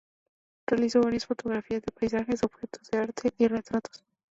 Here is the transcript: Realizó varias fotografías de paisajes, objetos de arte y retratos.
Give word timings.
Realizó 0.67 1.01
varias 1.01 1.27
fotografías 1.27 1.83
de 1.83 1.91
paisajes, 1.91 2.41
objetos 2.43 2.89
de 2.89 2.97
arte 2.97 3.33
y 3.37 3.47
retratos. 3.47 4.03